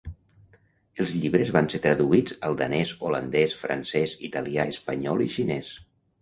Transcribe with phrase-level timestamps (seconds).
[1.03, 5.71] Els llibres van ser traduïts al danès, holandès, francès, italià, espanyol i xinès.